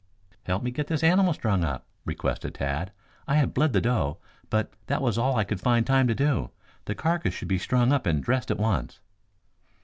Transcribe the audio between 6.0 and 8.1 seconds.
to do. The carcass should be strung up